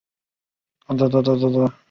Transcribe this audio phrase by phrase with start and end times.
[0.89, 1.71] 一线四星。